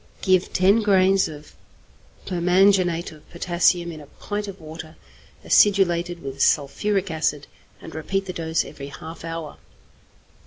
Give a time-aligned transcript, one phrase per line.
[0.23, 1.53] Give 10 grains of
[2.25, 4.95] permanganate of potassium in a pint of water
[5.45, 7.45] acidulated with sulphuric acid,
[7.79, 9.57] and repeat the dose every half hour.